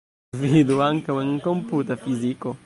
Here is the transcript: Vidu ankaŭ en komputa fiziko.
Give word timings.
Vidu 0.43 0.79
ankaŭ 0.85 1.19
en 1.25 1.31
komputa 1.45 1.99
fiziko. 2.07 2.57